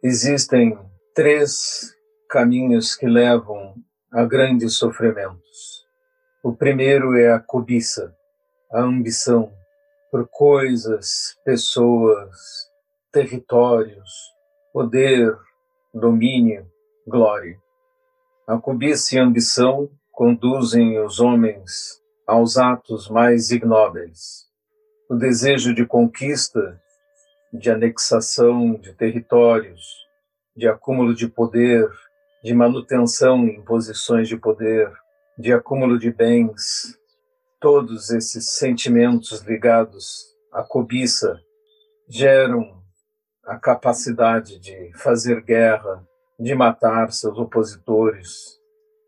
[0.00, 0.78] Existem
[1.12, 1.92] três
[2.30, 3.74] caminhos que levam
[4.12, 5.84] a grandes sofrimentos.
[6.40, 8.14] O primeiro é a cobiça,
[8.72, 9.52] a ambição
[10.08, 12.30] por coisas, pessoas,
[13.12, 14.08] territórios,
[14.72, 15.36] poder,
[15.92, 16.64] domínio,
[17.04, 17.58] glória.
[18.46, 24.46] A cobiça e a ambição conduzem os homens aos atos mais ignóbeis.
[25.10, 26.80] O desejo de conquista
[27.52, 30.06] de anexação de territórios,
[30.56, 31.88] de acúmulo de poder,
[32.42, 34.92] de manutenção em posições de poder,
[35.38, 36.98] de acúmulo de bens,
[37.60, 41.40] todos esses sentimentos ligados à cobiça
[42.08, 42.82] geram
[43.44, 46.04] a capacidade de fazer guerra,
[46.38, 48.58] de matar seus opositores,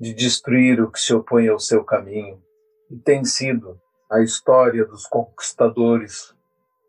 [0.00, 2.42] de destruir o que se opõe ao seu caminho.
[2.90, 3.80] E tem sido
[4.10, 6.34] a história dos conquistadores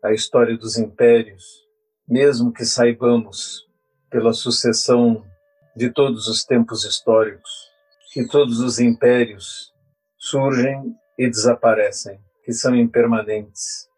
[0.04, 1.66] a história dos impérios,
[2.06, 3.66] mesmo que saibamos,
[4.10, 5.24] pela sucessão
[5.74, 7.50] de todos os tempos históricos,
[8.12, 9.72] que todos os impérios
[10.18, 13.88] surgem e desaparecem, que são impermanentes,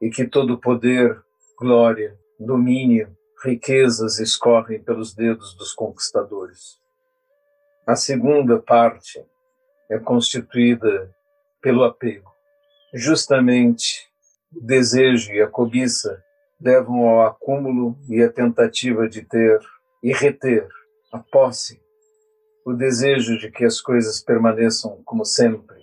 [0.00, 1.20] e que todo poder,
[1.58, 6.78] glória, domínio, riquezas escorrem pelos dedos dos conquistadores.
[7.84, 9.20] A segunda parte
[9.90, 11.12] é constituída
[11.60, 12.30] pelo apego,
[12.94, 14.09] justamente
[14.52, 16.22] o desejo e a cobiça
[16.60, 19.58] levam ao acúmulo e à tentativa de ter
[20.02, 20.66] e reter
[21.12, 21.80] a posse,
[22.66, 25.78] o desejo de que as coisas permaneçam como sempre.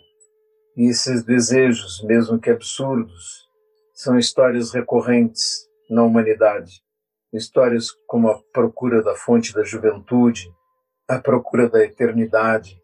[0.76, 3.48] E esses desejos, mesmo que absurdos,
[3.94, 6.82] são histórias recorrentes na humanidade.
[7.34, 10.48] Histórias como a procura da fonte da juventude,
[11.08, 12.80] a procura da eternidade,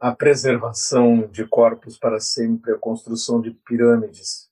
[0.00, 4.48] a preservação de corpos para sempre, a construção de pirâmides,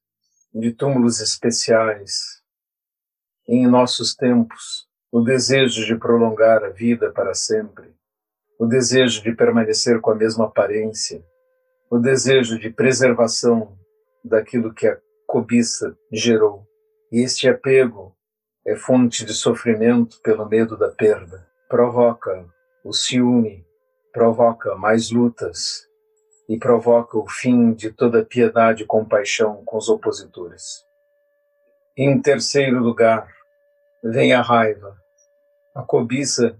[0.54, 2.42] de túmulos especiais.
[3.48, 7.94] Em nossos tempos, o desejo de prolongar a vida para sempre,
[8.58, 11.24] o desejo de permanecer com a mesma aparência,
[11.90, 13.76] o desejo de preservação
[14.24, 16.66] daquilo que a cobiça gerou.
[17.10, 18.16] E este apego
[18.66, 22.46] é fonte de sofrimento pelo medo da perda, provoca
[22.84, 23.66] o ciúme,
[24.12, 25.86] provoca mais lutas,
[26.52, 30.84] e provoca o fim de toda piedade e compaixão com os opositores.
[31.96, 33.26] Em terceiro lugar,
[34.04, 34.94] vem a raiva.
[35.74, 36.58] A cobiça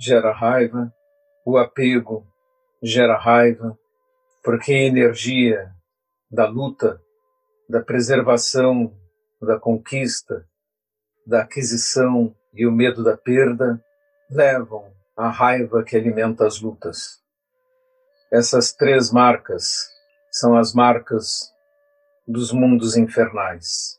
[0.00, 0.90] gera raiva,
[1.44, 2.26] o apego
[2.82, 3.78] gera raiva,
[4.42, 5.70] porque a energia
[6.30, 6.98] da luta,
[7.68, 8.90] da preservação,
[9.38, 10.46] da conquista,
[11.26, 13.84] da aquisição e o medo da perda
[14.30, 17.25] levam à raiva que alimenta as lutas.
[18.36, 19.88] Essas três marcas
[20.30, 21.50] são as marcas
[22.28, 23.98] dos mundos infernais,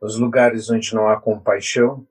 [0.00, 2.06] os lugares onde não há compaixão,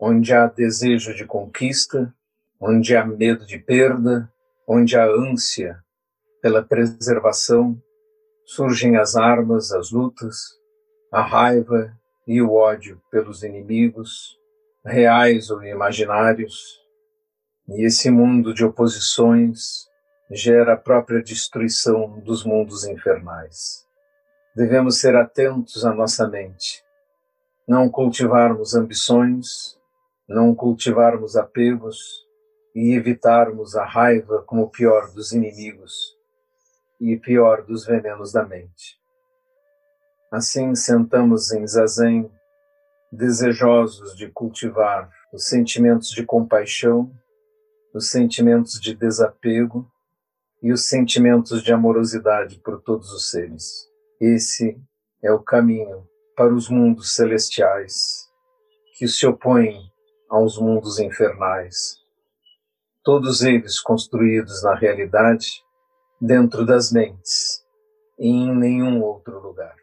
[0.00, 2.10] onde há desejo de conquista,
[2.58, 4.32] onde há medo de perda,
[4.66, 5.78] onde há ânsia
[6.40, 7.78] pela preservação,
[8.46, 10.38] surgem as armas, as lutas,
[11.12, 11.94] a raiva
[12.26, 14.38] e o ódio pelos inimigos,
[14.82, 16.80] reais ou imaginários.
[17.68, 19.89] E esse mundo de oposições,
[20.30, 23.84] gera a própria destruição dos mundos infernais.
[24.54, 26.84] Devemos ser atentos à nossa mente,
[27.66, 29.78] não cultivarmos ambições,
[30.28, 31.98] não cultivarmos apegos
[32.74, 36.16] e evitarmos a raiva como o pior dos inimigos
[37.00, 39.00] e pior dos venenos da mente.
[40.30, 42.30] Assim sentamos em zazen,
[43.10, 47.12] desejosos de cultivar os sentimentos de compaixão,
[47.92, 49.90] os sentimentos de desapego
[50.62, 53.88] e os sentimentos de amorosidade por todos os seres.
[54.20, 54.78] Esse
[55.22, 56.06] é o caminho
[56.36, 58.28] para os mundos celestiais
[58.96, 59.90] que se opõem
[60.28, 61.96] aos mundos infernais.
[63.02, 65.48] Todos eles construídos na realidade,
[66.20, 67.64] dentro das mentes,
[68.18, 69.79] e em nenhum outro lugar.